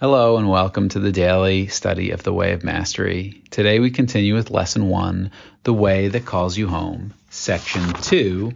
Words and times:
Hello 0.00 0.38
and 0.38 0.48
welcome 0.48 0.88
to 0.88 0.98
the 0.98 1.12
daily 1.12 1.66
study 1.66 2.12
of 2.12 2.22
the 2.22 2.32
Way 2.32 2.52
of 2.54 2.64
Mastery. 2.64 3.42
Today 3.50 3.80
we 3.80 3.90
continue 3.90 4.34
with 4.34 4.50
Lesson 4.50 4.88
1, 4.88 5.30
The 5.64 5.74
Way 5.74 6.08
That 6.08 6.24
Calls 6.24 6.56
You 6.56 6.68
Home, 6.68 7.12
Section 7.28 7.92
2, 7.92 8.50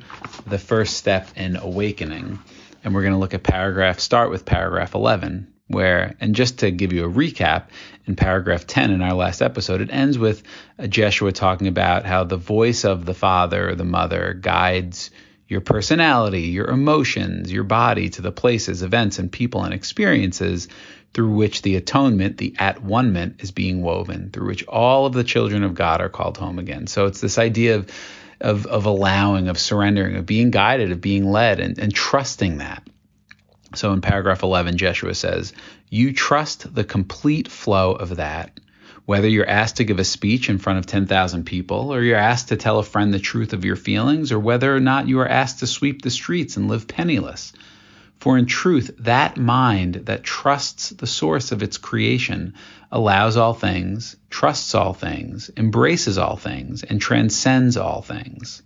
The 0.47 0.59
First 0.59 0.97
Step 0.97 1.29
in 1.37 1.57
Awakening. 1.57 2.39
And 2.83 2.95
we're 2.95 3.03
going 3.03 3.13
to 3.13 3.19
look 3.19 3.35
at 3.35 3.43
paragraph, 3.43 4.01
start 4.01 4.31
with 4.31 4.47
paragraph 4.47 4.95
11, 4.95 5.53
where, 5.67 6.15
and 6.19 6.35
just 6.35 6.61
to 6.61 6.71
give 6.71 6.95
you 6.95 7.05
a 7.05 7.13
recap, 7.13 7.65
in 8.07 8.17
paragraph 8.17 8.67
10 8.67 8.91
in 8.91 9.03
our 9.03 9.13
last 9.13 9.43
episode, 9.43 9.83
it 9.83 9.93
ends 9.93 10.19
with 10.19 10.43
Jeshua 10.89 11.33
talking 11.33 11.67
about 11.67 12.07
how 12.07 12.25
the 12.25 12.39
voice 12.39 12.87
of 12.87 13.05
the 13.05 13.13
father 13.13 13.69
or 13.69 13.75
the 13.75 13.85
mother 13.85 14.33
guides 14.33 15.11
your 15.49 15.61
personality, 15.61 16.43
your 16.43 16.69
emotions, 16.69 17.53
your 17.53 17.65
body 17.65 18.09
to 18.11 18.23
the 18.23 18.33
places, 18.33 18.83
events, 18.83 19.19
and 19.19 19.31
people 19.31 19.65
and 19.65 19.75
experiences 19.75 20.69
through 21.13 21.31
which 21.31 21.63
the 21.63 21.77
atonement, 21.77 22.39
the 22.39 22.55
at 22.59 22.83
one 22.83 23.37
is 23.39 23.51
being 23.51 23.83
woven, 23.83 24.31
through 24.31 24.49
which 24.49 24.67
all 24.67 25.07
of 25.07 25.13
the 25.13 25.25
children 25.25 25.63
of 25.63 25.75
God 25.75 26.01
are 26.01 26.09
called 26.09 26.37
home 26.37 26.59
again. 26.59 26.87
So 26.87 27.07
it's 27.07 27.21
this 27.21 27.39
idea 27.39 27.77
of 27.77 27.91
of, 28.41 28.67
of 28.67 28.85
allowing, 28.85 29.49
of 29.49 29.59
surrendering, 29.59 30.17
of 30.17 30.27
being 30.27 30.51
guided, 30.51 30.93
of 30.93 31.01
being 31.01 31.31
led, 31.31 31.61
and, 31.61 31.79
and 31.79 31.95
trusting 31.95 32.59
that. 32.59 32.87
So 33.75 33.93
in 33.93 34.01
paragraph 34.01 34.43
11, 34.43 34.77
Jeshua 34.77 35.15
says, 35.15 35.53
You 35.89 36.13
trust 36.13 36.75
the 36.75 36.85
complete 36.85 37.49
flow 37.49 37.93
of 37.93 38.17
that, 38.17 38.59
whether 39.07 39.29
you're 39.29 39.49
asked 39.49 39.77
to 39.77 39.85
give 39.85 39.99
a 39.99 40.05
speech 40.05 40.49
in 40.49 40.59
front 40.59 40.79
of 40.79 40.87
10,000 40.87 41.45
people, 41.45 41.93
or 41.93 42.03
you're 42.03 42.17
asked 42.17 42.49
to 42.49 42.57
tell 42.57 42.79
a 42.79 42.83
friend 42.83 43.13
the 43.13 43.19
truth 43.19 43.53
of 43.53 43.65
your 43.65 43.77
feelings, 43.77 44.33
or 44.33 44.39
whether 44.39 44.75
or 44.75 44.81
not 44.81 45.09
you 45.09 45.21
are 45.21 45.29
asked 45.29 45.59
to 45.61 45.67
sweep 45.67 46.03
the 46.03 46.11
streets 46.11 46.57
and 46.57 46.69
live 46.69 46.89
penniless. 46.89 47.53
For 48.19 48.39
in 48.39 48.47
truth, 48.47 48.91
that 49.01 49.37
mind 49.37 49.97
that 50.07 50.23
trusts 50.23 50.91
the 50.91 51.07
source 51.07 51.53
of 51.53 51.63
its 51.63 51.77
creation 51.77 52.55
allows 52.91 53.37
all 53.37 53.53
things, 53.53 54.17
trusts 54.31 54.75
all 54.75 54.95
things, 54.95 55.51
embraces 55.57 56.17
all 56.17 56.37
things, 56.37 56.83
and 56.83 57.01
transcends 57.01 57.77
all 57.77 58.01
things. 58.01 58.63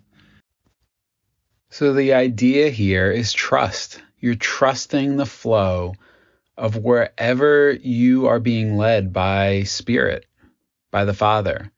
So 1.70 1.92
the 1.92 2.12
idea 2.12 2.70
here 2.70 3.10
is 3.10 3.32
trust. 3.32 4.00
You're 4.20 4.36
trusting 4.36 5.16
the 5.16 5.26
flow 5.26 5.94
of 6.58 6.76
wherever 6.76 7.72
you 7.72 8.26
are 8.26 8.40
being 8.40 8.76
led 8.76 9.12
by 9.12 9.62
Spirit, 9.62 10.26
by 10.90 11.04
the 11.04 11.14
Father. 11.14 11.70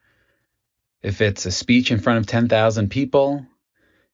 If 1.02 1.20
it's 1.20 1.44
a 1.44 1.52
speech 1.52 1.90
in 1.90 2.00
front 2.00 2.18
of 2.18 2.26
10,000 2.26 2.88
people, 2.90 3.46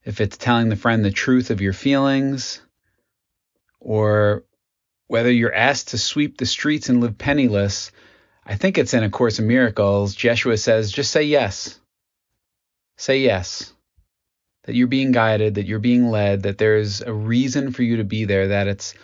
if 0.05 0.20
it's 0.20 0.37
telling 0.37 0.69
the 0.69 0.77
friend 0.77 1.05
the 1.05 1.12
truth 1.12 1.50
of 1.50 1.61
your 1.61 1.72
feelings, 1.72 2.61
or 3.78 4.44
whether 5.06 5.31
you're 5.31 5.55
asked 5.55 5.89
to 5.89 5.98
sweep 5.98 6.37
the 6.37 6.47
streets 6.47 6.89
and 6.89 7.00
live 7.00 7.17
penniless, 7.17 7.92
I 8.44 8.56
think 8.56 8.77
it's 8.77 8.94
in 8.94 9.05
A 9.05 9.11
Course 9.11 9.39
in 9.39 9.47
Miracles. 9.47 10.17
Jeshua 10.17 10.56
says, 10.56 10.91
just 10.91 11.12
say 11.12 11.22
yes. 11.22 11.78
Say 12.97 13.20
yes. 13.20 13.72
That 14.64 14.75
you're 14.75 14.89
being 14.89 15.12
guided, 15.12 15.55
that 15.55 15.67
you're 15.67 15.78
being 15.78 16.11
led, 16.11 16.42
that 16.42 16.59
there's 16.59 17.03
a 17.03 17.12
reason 17.12 17.70
for 17.70 17.84
you 17.84 17.98
to 17.98 18.05
be 18.05 18.25
there, 18.25 18.48
that 18.48 18.67
it's 18.67 18.94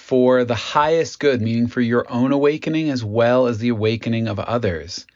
for 0.00 0.44
the 0.44 0.54
highest 0.54 1.20
good, 1.20 1.40
meaning 1.40 1.68
for 1.68 1.80
your 1.80 2.10
own 2.10 2.32
awakening 2.32 2.90
as 2.90 3.04
well 3.04 3.46
as 3.46 3.58
the 3.58 3.68
awakening 3.68 4.26
of 4.26 4.40
others. 4.40 5.06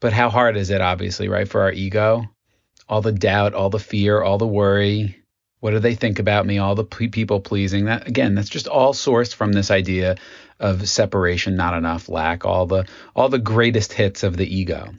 But 0.00 0.12
how 0.12 0.28
hard 0.28 0.56
is 0.56 0.70
it, 0.70 0.80
obviously, 0.80 1.28
right? 1.28 1.48
For 1.48 1.62
our 1.62 1.72
ego, 1.72 2.26
all 2.88 3.00
the 3.00 3.12
doubt, 3.12 3.54
all 3.54 3.70
the 3.70 3.78
fear, 3.78 4.22
all 4.22 4.38
the 4.38 4.46
worry, 4.46 5.22
what 5.60 5.70
do 5.72 5.78
they 5.78 5.94
think 5.94 6.18
about 6.18 6.46
me? 6.46 6.58
All 6.58 6.74
the 6.74 6.84
people 6.84 7.40
pleasing. 7.40 7.84
That 7.84 8.08
again, 8.08 8.34
that's 8.34 8.48
just 8.48 8.66
all 8.66 8.92
sourced 8.92 9.34
from 9.34 9.52
this 9.52 9.70
idea 9.70 10.16
of 10.58 10.88
separation, 10.88 11.56
not 11.56 11.74
enough, 11.74 12.08
lack, 12.08 12.44
all 12.44 12.66
the 12.66 12.86
all 13.14 13.28
the 13.28 13.38
greatest 13.38 13.92
hits 13.92 14.22
of 14.22 14.36
the 14.36 14.54
ego. 14.54 14.92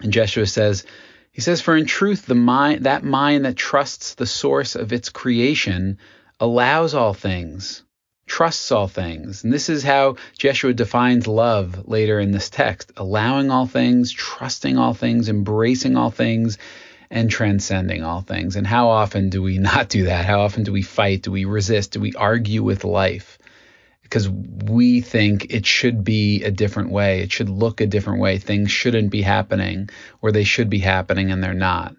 And 0.00 0.12
Jeshua 0.12 0.46
says, 0.46 0.84
he 1.32 1.40
says, 1.40 1.60
for 1.60 1.76
in 1.76 1.86
truth, 1.86 2.26
the 2.26 2.34
mind 2.34 2.84
that 2.84 3.04
mind 3.04 3.44
that 3.44 3.56
trusts 3.56 4.14
the 4.14 4.26
source 4.26 4.74
of 4.74 4.92
its 4.92 5.10
creation 5.10 5.98
allows 6.40 6.94
all 6.94 7.14
things, 7.14 7.82
trusts 8.26 8.72
all 8.72 8.88
things. 8.88 9.44
And 9.44 9.52
this 9.52 9.68
is 9.68 9.82
how 9.82 10.16
Jeshua 10.36 10.74
defines 10.74 11.26
love 11.26 11.88
later 11.88 12.20
in 12.20 12.32
this 12.32 12.50
text, 12.50 12.92
allowing 12.96 13.50
all 13.50 13.66
things, 13.66 14.12
trusting 14.12 14.76
all 14.76 14.94
things, 14.94 15.28
embracing 15.28 15.96
all 15.96 16.10
things 16.10 16.58
and 17.10 17.30
transcending 17.30 18.02
all 18.02 18.20
things. 18.20 18.56
And 18.56 18.66
how 18.66 18.88
often 18.88 19.30
do 19.30 19.42
we 19.42 19.58
not 19.70 19.88
do 19.88 20.04
that? 20.04 20.26
How 20.26 20.40
often 20.40 20.64
do 20.64 20.72
we 20.72 20.82
fight? 20.82 21.22
Do 21.22 21.30
we 21.30 21.44
resist? 21.44 21.92
Do 21.92 22.00
we 22.00 22.12
argue 22.14 22.62
with 22.62 22.84
life? 22.84 23.38
Because 24.02 24.28
we 24.28 25.00
think 25.00 25.52
it 25.52 25.66
should 25.66 26.04
be 26.04 26.44
a 26.44 26.50
different 26.50 26.90
way. 26.90 27.20
It 27.20 27.32
should 27.32 27.48
look 27.48 27.80
a 27.80 27.86
different 27.86 28.20
way. 28.20 28.38
Things 28.38 28.70
shouldn't 28.70 29.10
be 29.10 29.22
happening 29.22 29.88
or 30.20 30.30
they 30.30 30.44
should 30.44 30.70
be 30.70 30.78
happening 30.78 31.30
and 31.30 31.42
they're 31.42 31.54
not. 31.54 31.96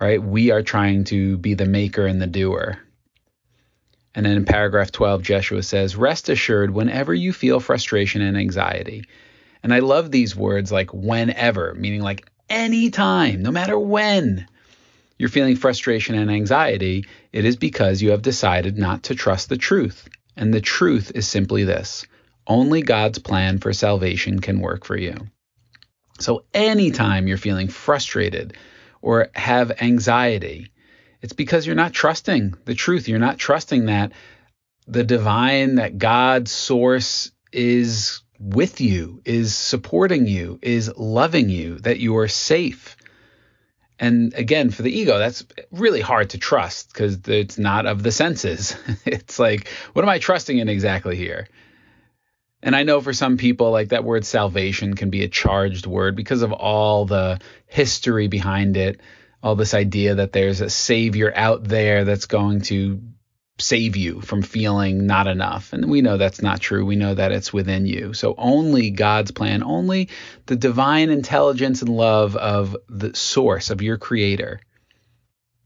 Right? 0.00 0.22
We 0.22 0.50
are 0.50 0.62
trying 0.62 1.04
to 1.04 1.38
be 1.38 1.54
the 1.54 1.66
maker 1.66 2.06
and 2.06 2.20
the 2.20 2.26
doer. 2.26 2.80
And 4.14 4.26
then 4.26 4.36
in 4.36 4.44
paragraph 4.44 4.92
12, 4.92 5.22
Jeshua 5.22 5.62
says, 5.62 5.96
Rest 5.96 6.28
assured 6.28 6.70
whenever 6.70 7.14
you 7.14 7.32
feel 7.32 7.60
frustration 7.60 8.20
and 8.20 8.36
anxiety. 8.36 9.04
And 9.62 9.72
I 9.72 9.78
love 9.78 10.10
these 10.10 10.36
words 10.36 10.70
like 10.70 10.92
whenever, 10.92 11.74
meaning 11.74 12.02
like 12.02 12.28
anytime, 12.50 13.42
no 13.42 13.50
matter 13.50 13.78
when 13.78 14.46
you're 15.18 15.28
feeling 15.28 15.56
frustration 15.56 16.14
and 16.16 16.30
anxiety, 16.30 17.06
it 17.32 17.44
is 17.44 17.56
because 17.56 18.02
you 18.02 18.10
have 18.10 18.22
decided 18.22 18.76
not 18.76 19.04
to 19.04 19.14
trust 19.14 19.48
the 19.48 19.56
truth. 19.56 20.08
And 20.36 20.52
the 20.52 20.60
truth 20.60 21.12
is 21.14 21.28
simply 21.28 21.64
this 21.64 22.04
only 22.46 22.82
God's 22.82 23.20
plan 23.20 23.58
for 23.58 23.72
salvation 23.72 24.40
can 24.40 24.58
work 24.58 24.84
for 24.84 24.96
you. 24.96 25.14
So, 26.18 26.44
anytime 26.52 27.28
you're 27.28 27.36
feeling 27.36 27.68
frustrated 27.68 28.56
or 29.00 29.28
have 29.34 29.80
anxiety, 29.80 30.71
it's 31.22 31.32
because 31.32 31.66
you're 31.66 31.76
not 31.76 31.92
trusting 31.92 32.54
the 32.64 32.74
truth. 32.74 33.08
You're 33.08 33.18
not 33.18 33.38
trusting 33.38 33.86
that 33.86 34.12
the 34.86 35.04
divine, 35.04 35.76
that 35.76 35.96
God's 35.98 36.50
source 36.50 37.30
is 37.52 38.22
with 38.40 38.80
you, 38.80 39.22
is 39.24 39.54
supporting 39.54 40.26
you, 40.26 40.58
is 40.60 40.92
loving 40.96 41.48
you, 41.48 41.78
that 41.80 42.00
you 42.00 42.16
are 42.16 42.28
safe. 42.28 42.96
And 44.00 44.34
again, 44.34 44.70
for 44.70 44.82
the 44.82 44.90
ego, 44.90 45.18
that's 45.18 45.46
really 45.70 46.00
hard 46.00 46.30
to 46.30 46.38
trust 46.38 46.92
because 46.92 47.20
it's 47.28 47.56
not 47.56 47.86
of 47.86 48.02
the 48.02 48.10
senses. 48.10 48.74
it's 49.06 49.38
like, 49.38 49.68
what 49.92 50.02
am 50.02 50.08
I 50.08 50.18
trusting 50.18 50.58
in 50.58 50.68
exactly 50.68 51.14
here? 51.14 51.46
And 52.64 52.74
I 52.74 52.82
know 52.82 53.00
for 53.00 53.12
some 53.12 53.36
people, 53.36 53.70
like 53.70 53.90
that 53.90 54.04
word 54.04 54.24
salvation 54.24 54.94
can 54.94 55.10
be 55.10 55.22
a 55.22 55.28
charged 55.28 55.86
word 55.86 56.16
because 56.16 56.42
of 56.42 56.52
all 56.52 57.04
the 57.04 57.40
history 57.66 58.26
behind 58.26 58.76
it, 58.76 59.00
all 59.42 59.56
this 59.56 59.74
idea 59.74 60.16
that 60.16 60.32
there's 60.32 60.60
a 60.60 60.70
savior 60.70 61.32
out 61.34 61.64
there 61.64 62.04
that's 62.04 62.26
going 62.26 62.62
to 62.62 63.00
save 63.58 63.96
you 63.96 64.20
from 64.20 64.42
feeling 64.42 65.06
not 65.06 65.26
enough. 65.26 65.72
And 65.72 65.90
we 65.90 66.00
know 66.00 66.16
that's 66.16 66.42
not 66.42 66.60
true. 66.60 66.84
We 66.84 66.96
know 66.96 67.14
that 67.14 67.32
it's 67.32 67.52
within 67.52 67.86
you. 67.86 68.14
So 68.14 68.34
only 68.38 68.90
God's 68.90 69.30
plan, 69.30 69.62
only 69.62 70.08
the 70.46 70.56
divine 70.56 71.10
intelligence 71.10 71.82
and 71.82 71.94
love 71.94 72.36
of 72.36 72.76
the 72.88 73.14
source 73.14 73.70
of 73.70 73.82
your 73.82 73.98
creator 73.98 74.60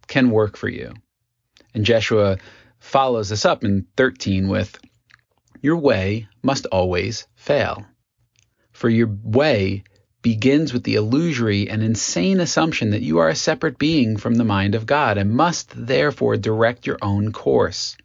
can 0.06 0.30
work 0.30 0.56
for 0.56 0.68
you. 0.68 0.94
And 1.74 1.84
Jeshua 1.84 2.38
follows 2.78 3.28
this 3.28 3.44
up 3.44 3.64
in 3.64 3.86
13 3.96 4.48
with 4.48 4.78
your 5.60 5.76
way 5.76 6.28
must 6.42 6.66
always 6.66 7.26
fail. 7.34 7.84
For 8.72 8.88
your 8.88 9.08
way 9.22 9.84
begins 10.26 10.72
with 10.72 10.82
the 10.82 10.96
illusory 10.96 11.70
and 11.70 11.84
insane 11.84 12.40
assumption 12.40 12.90
that 12.90 13.00
you 13.00 13.18
are 13.18 13.28
a 13.28 13.34
separate 13.36 13.78
being 13.78 14.16
from 14.16 14.34
the 14.34 14.42
mind 14.42 14.74
of 14.74 14.84
God 14.84 15.18
and 15.18 15.30
must 15.30 15.72
therefore 15.86 16.36
direct 16.36 16.84
your 16.84 16.98
own 17.00 17.30
course. 17.30 17.96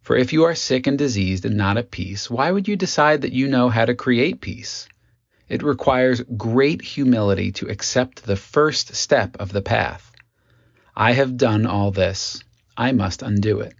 For 0.00 0.16
if 0.16 0.32
you 0.32 0.44
are 0.44 0.54
sick 0.54 0.86
and 0.86 0.96
diseased 0.96 1.44
and 1.44 1.58
not 1.58 1.76
at 1.76 1.90
peace, 1.90 2.30
why 2.30 2.50
would 2.50 2.66
you 2.66 2.74
decide 2.74 3.20
that 3.20 3.34
you 3.34 3.48
know 3.48 3.68
how 3.68 3.84
to 3.84 3.94
create 3.94 4.40
peace? 4.40 4.88
It 5.46 5.62
requires 5.62 6.22
great 6.38 6.80
humility 6.80 7.52
to 7.52 7.68
accept 7.68 8.24
the 8.24 8.36
first 8.36 8.94
step 8.94 9.36
of 9.38 9.52
the 9.52 9.60
path. 9.60 10.10
I 10.96 11.12
have 11.12 11.36
done 11.36 11.66
all 11.66 11.90
this. 11.90 12.42
I 12.78 12.92
must 12.92 13.20
undo 13.20 13.60
it. 13.60 13.74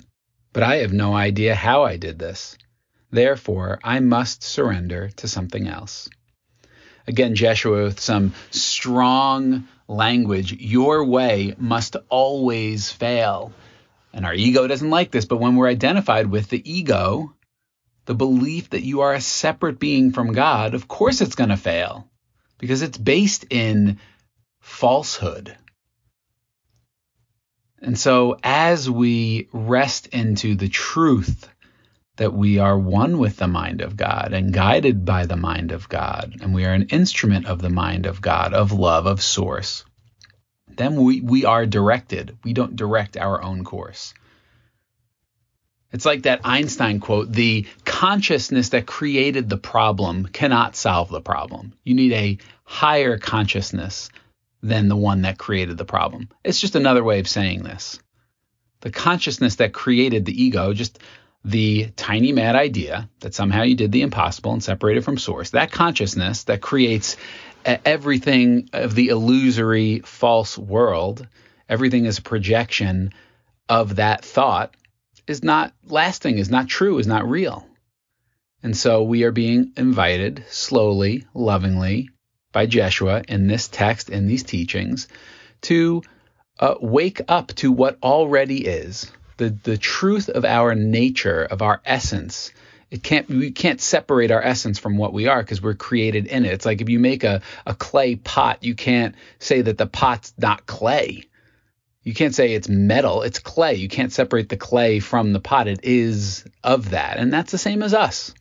But 0.53 0.63
I 0.63 0.77
have 0.83 0.93
no 0.93 1.15
idea 1.15 1.55
how 1.55 1.85
I 1.85 1.97
did 1.97 2.19
this. 2.19 2.59
Therefore, 3.11 3.79
I 3.83 4.01
must 4.01 4.43
surrender 4.43 5.09
to 5.17 5.27
something 5.27 5.67
else. 5.67 6.11
Again, 7.11 7.35
Jeshua 7.35 7.83
with 7.83 7.99
some 7.99 8.35
strong 8.53 9.67
language. 9.89 10.53
Your 10.53 11.05
way 11.05 11.57
must 11.59 11.97
always 12.09 12.93
fail. 12.93 13.53
And 14.13 14.25
our 14.25 14.33
ego 14.33 14.69
doesn't 14.69 14.91
like 14.91 15.11
this, 15.11 15.25
but 15.25 15.41
when 15.41 15.57
we're 15.57 15.67
identified 15.67 16.29
with 16.29 16.49
the 16.49 16.73
ego, 16.73 17.35
the 18.05 18.15
belief 18.15 18.71
that 18.71 18.85
you 18.85 19.01
are 19.01 19.13
a 19.13 19.21
separate 19.21 19.81
being 19.81 20.13
from 20.13 20.35
God, 20.35 20.75
of 20.75 20.87
course 20.87 21.21
it's 21.21 21.35
going 21.35 21.51
to 21.51 21.57
fail 21.57 22.09
because 22.59 22.81
it's 22.81 22.97
based 22.97 23.45
in 23.51 23.99
falsehood. 24.61 25.57
And 27.83 27.99
so 27.99 28.39
as 28.45 28.89
we 28.89 29.49
rest 29.53 30.07
into 30.09 30.55
the 30.55 30.69
truth 30.69 31.49
that 32.21 32.35
we 32.35 32.59
are 32.59 32.79
one 32.79 33.17
with 33.17 33.39
the 33.39 33.49
mind 33.49 33.81
of 33.81 33.97
God 33.97 34.35
and 34.35 34.53
guided 34.53 35.07
by 35.07 35.25
the 35.25 35.39
mind 35.39 35.73
of 35.73 35.89
God, 35.89 36.37
and 36.43 36.53
we 36.53 36.67
are 36.67 36.75
an 36.75 36.89
instrument 36.91 37.47
of 37.47 37.63
the 37.63 37.71
mind 37.71 38.05
of 38.05 38.21
God, 38.21 38.53
of 38.53 38.73
love, 38.73 39.07
of 39.07 39.23
source, 39.23 39.87
then 40.69 40.97
we, 40.97 41.23
we 41.23 41.47
are 41.47 41.65
directed. 41.65 42.37
We 42.45 42.53
don't 42.53 42.77
direct 42.77 43.17
our 43.17 43.43
own 43.43 43.65
course. 43.65 44.13
It's 45.93 46.05
like 46.05 46.25
that 46.25 46.43
Einstein 46.45 47.01
quote 47.01 47.33
the 47.33 47.67
consciousness 47.87 48.69
that 48.69 48.85
created 48.85 49.49
the 49.49 49.57
problem 49.57 50.27
cannot 50.27 50.77
solve 50.77 51.09
the 51.09 51.23
problem. 51.23 51.73
You 51.85 51.95
need 51.95 52.13
a 52.13 52.39
higher 52.65 53.17
consciousness 53.17 54.11
than 54.63 54.89
the 54.89 54.97
one 54.97 55.23
that 55.23 55.39
created 55.39 55.79
the 55.79 55.87
problem. 55.87 56.29
It's 56.45 56.61
just 56.61 56.77
another 56.77 57.03
way 57.03 57.19
of 57.19 57.27
saying 57.27 57.63
this. 57.63 57.99
The 58.83 58.91
consciousness 58.91 59.57
that 59.57 59.73
created 59.73 60.27
the 60.27 60.43
ego, 60.43 60.75
just 60.75 60.99
the 61.45 61.91
tiny 61.97 62.33
mad 62.33 62.55
idea 62.55 63.09
that 63.21 63.35
somehow 63.35 63.63
you 63.63 63.75
did 63.75 63.93
the 63.93 64.03
impossible 64.03 64.53
and 64.53 64.63
separated 64.63 65.05
from 65.05 65.19
source, 65.19 65.51
that 65.51 65.73
consciousness 65.73 66.45
that 66.45 66.61
creates 66.61 67.17
everything 67.65 68.69
of 68.73 68.95
the 68.95 69.09
illusory 69.09 70.01
false 70.01 70.59
world, 70.59 71.27
everything 71.69 72.05
is 72.05 72.19
a 72.19 72.23
projection 72.23 73.13
of 73.69 73.97
that 73.97 74.25
thought, 74.25 74.75
is 75.27 75.43
not 75.43 75.73
lasting, 75.87 76.39
is 76.39 76.51
not 76.51 76.69
true, 76.69 76.99
is 76.99 77.07
not 77.07 77.29
real. 77.29 77.67
And 78.63 78.77
so 78.77 79.03
we 79.03 79.25
are 79.25 79.33
being 79.33 79.73
invited 79.77 80.45
slowly, 80.49 81.25
lovingly 81.33 82.11
by 82.53 82.67
Jeshua 82.67 83.23
in 83.29 83.47
this 83.47 83.69
text, 83.69 84.11
in 84.11 84.27
these 84.27 84.43
teachings, 84.43 85.09
to 85.63 86.03
uh, 86.59 86.75
wake 86.81 87.23
up 87.29 87.49
to 87.55 87.73
what 87.73 87.97
already 88.03 88.67
is 88.67 89.11
the, 89.41 89.49
the 89.49 89.79
truth 89.79 90.29
of 90.29 90.45
our 90.45 90.75
nature, 90.75 91.43
of 91.43 91.63
our 91.63 91.81
essence. 91.87 92.53
It 92.91 93.03
can't 93.03 93.27
we 93.29 93.53
can't 93.53 93.81
separate 93.81 94.31
our 94.31 94.43
essence 94.43 94.79
from 94.79 94.99
what 94.99 95.15
we 95.15 95.29
are 95.29 95.41
because 95.41 95.63
we're 95.63 95.75
created 95.75 96.27
in 96.27 96.45
it. 96.45 96.53
It's 96.53 96.67
like 96.67 96.83
if 96.83 96.91
you 96.91 96.99
make 96.99 97.25
a, 97.25 97.41
a 97.65 97.75
clay 97.75 98.17
pot, 98.17 98.63
you 98.63 98.75
can't 98.75 99.15
say 99.39 99.63
that 99.63 99.79
the 99.79 99.87
pot's 99.87 100.35
not 100.37 100.67
clay. 100.67 101.25
You 102.03 102.13
can't 102.13 102.35
say 102.35 102.53
it's 102.53 102.69
metal, 102.69 103.23
it's 103.23 103.39
clay. 103.39 103.77
You 103.77 103.89
can't 103.89 104.13
separate 104.13 104.51
the 104.51 104.59
clay 104.59 105.01
from 105.01 105.33
the 105.33 105.41
pot. 105.41 105.69
It 105.69 105.81
is 105.85 106.45
of 106.63 106.91
that. 106.91 107.17
And 107.17 107.33
that's 107.33 107.53
the 107.53 107.59
same 107.59 107.83
as 107.83 107.95
us. 107.95 108.35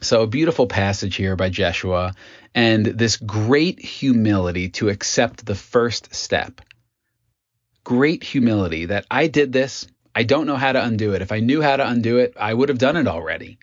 So, 0.00 0.22
a 0.22 0.26
beautiful 0.26 0.66
passage 0.66 1.16
here 1.16 1.36
by 1.36 1.50
Jeshua, 1.50 2.14
and 2.54 2.86
this 2.86 3.16
great 3.16 3.80
humility 3.80 4.68
to 4.70 4.88
accept 4.88 5.44
the 5.44 5.54
first 5.54 6.14
step. 6.14 6.60
Great 7.84 8.24
humility 8.24 8.86
that 8.86 9.06
I 9.10 9.26
did 9.26 9.52
this. 9.52 9.86
I 10.14 10.22
don't 10.22 10.46
know 10.46 10.56
how 10.56 10.72
to 10.72 10.84
undo 10.84 11.12
it. 11.12 11.22
If 11.22 11.32
I 11.32 11.40
knew 11.40 11.60
how 11.60 11.76
to 11.76 11.86
undo 11.86 12.18
it, 12.18 12.34
I 12.38 12.52
would 12.52 12.68
have 12.68 12.78
done 12.78 12.96
it 12.96 13.06
already. 13.06 13.58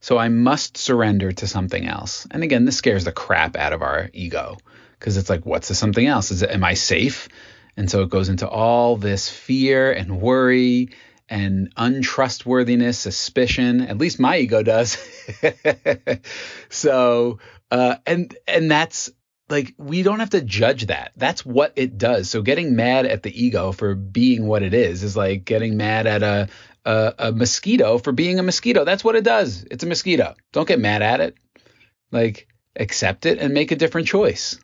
So 0.00 0.18
I 0.18 0.28
must 0.28 0.76
surrender 0.76 1.32
to 1.32 1.46
something 1.46 1.86
else. 1.86 2.26
And 2.30 2.42
again, 2.42 2.66
this 2.66 2.76
scares 2.76 3.04
the 3.04 3.12
crap 3.12 3.56
out 3.56 3.72
of 3.72 3.82
our 3.82 4.10
ego 4.12 4.58
because 4.98 5.16
it's 5.16 5.30
like, 5.30 5.46
what's 5.46 5.68
the 5.68 5.74
something 5.74 6.06
else? 6.06 6.30
Is 6.30 6.42
it, 6.42 6.50
am 6.50 6.62
I 6.62 6.74
safe? 6.74 7.28
And 7.76 7.90
so 7.90 8.02
it 8.02 8.10
goes 8.10 8.28
into 8.28 8.48
all 8.48 8.96
this 8.96 9.28
fear 9.28 9.90
and 9.90 10.20
worry 10.20 10.90
and 11.28 11.72
untrustworthiness, 11.76 12.98
suspicion. 12.98 13.80
At 13.80 13.98
least 13.98 14.20
my 14.20 14.38
ego 14.38 14.62
does. 14.62 14.98
so, 16.68 17.38
uh, 17.70 17.96
and 18.06 18.36
and 18.46 18.70
that's 18.70 19.10
like 19.48 19.74
we 19.76 20.02
don't 20.02 20.20
have 20.20 20.30
to 20.30 20.40
judge 20.40 20.86
that. 20.86 21.12
That's 21.16 21.44
what 21.44 21.72
it 21.76 21.98
does. 21.98 22.30
So 22.30 22.42
getting 22.42 22.76
mad 22.76 23.06
at 23.06 23.22
the 23.22 23.44
ego 23.44 23.72
for 23.72 23.94
being 23.94 24.46
what 24.46 24.62
it 24.62 24.74
is 24.74 25.02
is 25.02 25.16
like 25.16 25.44
getting 25.44 25.76
mad 25.76 26.06
at 26.06 26.22
a 26.22 26.48
a, 26.84 27.14
a 27.18 27.32
mosquito 27.32 27.98
for 27.98 28.12
being 28.12 28.38
a 28.38 28.42
mosquito. 28.42 28.84
That's 28.84 29.04
what 29.04 29.16
it 29.16 29.24
does. 29.24 29.64
It's 29.70 29.84
a 29.84 29.86
mosquito. 29.86 30.34
Don't 30.52 30.68
get 30.68 30.78
mad 30.78 31.02
at 31.02 31.20
it. 31.20 31.36
Like 32.10 32.48
accept 32.76 33.26
it 33.26 33.38
and 33.38 33.54
make 33.54 33.70
a 33.70 33.76
different 33.76 34.08
choice. 34.08 34.58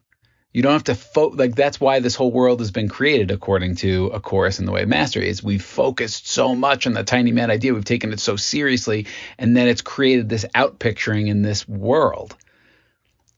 You 0.52 0.62
don't 0.62 0.72
have 0.72 0.84
to 0.84 0.96
fo- 0.96 1.28
like 1.28 1.54
that's 1.54 1.78
why 1.78 2.00
this 2.00 2.16
whole 2.16 2.32
world 2.32 2.58
has 2.58 2.72
been 2.72 2.88
created 2.88 3.30
according 3.30 3.76
to 3.76 4.06
a 4.08 4.18
course 4.18 4.58
in 4.58 4.66
the 4.66 4.72
way 4.72 4.82
of 4.82 4.88
mastery 4.88 5.28
is 5.28 5.44
we've 5.44 5.62
focused 5.62 6.26
so 6.26 6.56
much 6.56 6.88
on 6.88 6.94
the 6.94 7.04
tiny 7.04 7.30
mad 7.30 7.50
idea 7.50 7.72
we've 7.72 7.84
taken 7.84 8.12
it 8.12 8.18
so 8.18 8.34
seriously 8.34 9.06
and 9.38 9.56
then 9.56 9.68
it's 9.68 9.82
created 9.82 10.28
this 10.28 10.44
outpicturing 10.56 11.28
in 11.28 11.42
this 11.42 11.68
world 11.68 12.36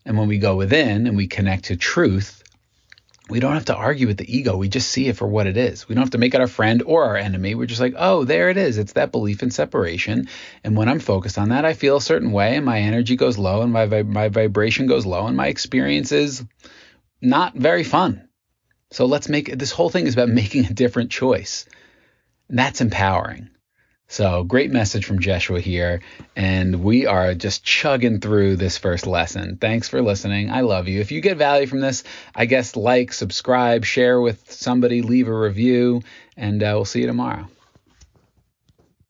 and 0.04 0.18
when 0.18 0.28
we 0.28 0.38
go 0.38 0.56
within 0.56 1.06
and 1.06 1.16
we 1.16 1.26
connect 1.26 1.64
to 1.64 1.76
truth 1.76 2.42
we 3.30 3.40
don't 3.40 3.54
have 3.54 3.66
to 3.66 3.74
argue 3.74 4.06
with 4.06 4.16
the 4.16 4.36
ego 4.36 4.56
we 4.56 4.68
just 4.68 4.90
see 4.90 5.08
it 5.08 5.16
for 5.16 5.26
what 5.26 5.46
it 5.46 5.56
is 5.56 5.88
we 5.88 5.94
don't 5.94 6.02
have 6.02 6.10
to 6.10 6.18
make 6.18 6.34
it 6.34 6.40
our 6.40 6.46
friend 6.46 6.82
or 6.84 7.04
our 7.04 7.16
enemy 7.16 7.54
we're 7.54 7.66
just 7.66 7.80
like 7.80 7.94
oh 7.96 8.24
there 8.24 8.50
it 8.50 8.56
is 8.56 8.78
it's 8.78 8.94
that 8.94 9.12
belief 9.12 9.42
in 9.42 9.50
separation 9.50 10.28
and 10.64 10.76
when 10.76 10.88
i'm 10.88 11.00
focused 11.00 11.38
on 11.38 11.50
that 11.50 11.64
i 11.64 11.72
feel 11.72 11.96
a 11.96 12.00
certain 12.02 12.32
way 12.32 12.56
and 12.56 12.66
my 12.66 12.80
energy 12.80 13.16
goes 13.16 13.38
low 13.38 13.62
and 13.62 13.72
my, 13.72 13.86
my 14.02 14.28
vibration 14.28 14.86
goes 14.86 15.06
low 15.06 15.26
and 15.26 15.36
my 15.36 15.46
experience 15.46 16.12
is 16.12 16.44
not 17.22 17.54
very 17.54 17.84
fun. 17.84 18.28
So 18.90 19.06
let's 19.06 19.28
make 19.28 19.56
this 19.56 19.70
whole 19.70 19.88
thing 19.88 20.06
is 20.06 20.14
about 20.14 20.28
making 20.42 20.66
a 20.66 20.74
different 20.74 21.10
choice. 21.10 21.64
And 22.48 22.58
that's 22.58 22.80
empowering. 22.80 23.48
So 24.12 24.44
great 24.44 24.70
message 24.70 25.06
from 25.06 25.20
Jeshua 25.20 25.60
here. 25.60 26.02
And 26.36 26.84
we 26.84 27.06
are 27.06 27.32
just 27.32 27.64
chugging 27.64 28.20
through 28.20 28.56
this 28.56 28.76
first 28.76 29.06
lesson. 29.06 29.56
Thanks 29.56 29.88
for 29.88 30.02
listening. 30.02 30.50
I 30.50 30.60
love 30.60 30.86
you. 30.86 31.00
If 31.00 31.12
you 31.12 31.22
get 31.22 31.38
value 31.38 31.66
from 31.66 31.80
this, 31.80 32.04
I 32.34 32.44
guess 32.44 32.76
like, 32.76 33.14
subscribe, 33.14 33.86
share 33.86 34.20
with 34.20 34.52
somebody, 34.52 35.00
leave 35.00 35.28
a 35.28 35.34
review, 35.34 36.02
and 36.36 36.62
uh, 36.62 36.72
we'll 36.74 36.84
see 36.84 37.00
you 37.00 37.06
tomorrow. 37.06 37.48